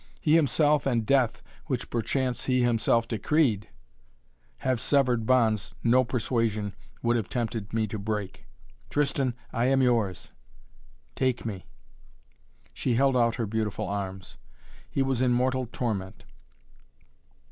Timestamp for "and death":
0.87-1.43